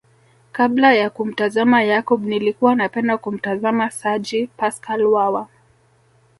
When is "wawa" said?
5.05-5.47